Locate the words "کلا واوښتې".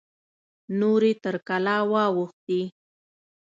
1.47-2.61